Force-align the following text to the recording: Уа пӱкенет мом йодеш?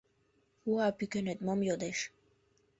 Уа 0.71 0.87
пӱкенет 0.97 1.39
мом 1.45 1.59
йодеш? 1.67 1.99